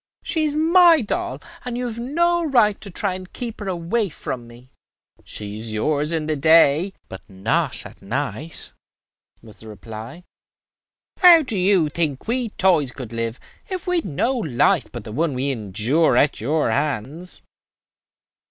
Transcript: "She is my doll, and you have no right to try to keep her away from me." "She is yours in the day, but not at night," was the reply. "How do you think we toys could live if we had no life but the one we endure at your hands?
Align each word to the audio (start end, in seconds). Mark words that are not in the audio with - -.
"She 0.23 0.45
is 0.45 0.55
my 0.55 1.01
doll, 1.01 1.39
and 1.63 1.77
you 1.77 1.85
have 1.85 1.99
no 1.99 2.43
right 2.43 2.81
to 2.81 2.89
try 2.89 3.15
to 3.19 3.25
keep 3.33 3.59
her 3.59 3.67
away 3.67 4.09
from 4.09 4.47
me." 4.47 4.71
"She 5.23 5.59
is 5.59 5.73
yours 5.75 6.11
in 6.11 6.25
the 6.25 6.35
day, 6.35 6.93
but 7.07 7.21
not 7.29 7.85
at 7.85 8.01
night," 8.01 8.71
was 9.43 9.57
the 9.57 9.67
reply. 9.67 10.23
"How 11.19 11.43
do 11.43 11.55
you 11.55 11.87
think 11.87 12.27
we 12.27 12.49
toys 12.49 12.91
could 12.91 13.13
live 13.13 13.39
if 13.69 13.85
we 13.85 13.97
had 13.97 14.05
no 14.05 14.33
life 14.35 14.91
but 14.91 15.03
the 15.03 15.11
one 15.11 15.35
we 15.35 15.51
endure 15.51 16.17
at 16.17 16.41
your 16.41 16.71
hands? 16.71 17.43